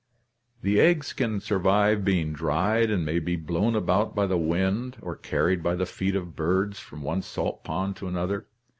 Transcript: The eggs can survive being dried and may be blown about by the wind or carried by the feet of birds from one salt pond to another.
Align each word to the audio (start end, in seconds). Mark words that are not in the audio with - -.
The 0.63 0.79
eggs 0.81 1.13
can 1.13 1.39
survive 1.41 2.03
being 2.03 2.33
dried 2.33 2.89
and 2.89 3.05
may 3.05 3.19
be 3.19 3.35
blown 3.35 3.75
about 3.75 4.15
by 4.15 4.25
the 4.25 4.35
wind 4.35 4.97
or 4.99 5.15
carried 5.15 5.61
by 5.61 5.75
the 5.75 5.85
feet 5.85 6.15
of 6.15 6.35
birds 6.35 6.79
from 6.79 7.03
one 7.03 7.21
salt 7.21 7.63
pond 7.63 7.97
to 7.97 8.07
another. 8.07 8.47